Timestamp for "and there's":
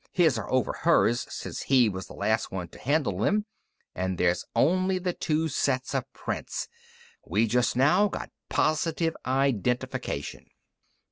3.93-4.43